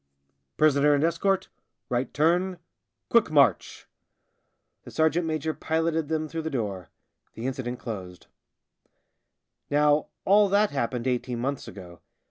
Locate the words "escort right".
1.03-2.11